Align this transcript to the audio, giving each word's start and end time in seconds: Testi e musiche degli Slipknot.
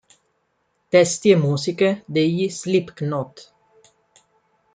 Testi 0.89 1.29
e 1.29 1.35
musiche 1.35 2.01
degli 2.07 2.49
Slipknot. 2.49 3.53